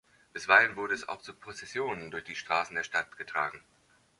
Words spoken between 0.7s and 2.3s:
wurde es auch zu Prozessionen durch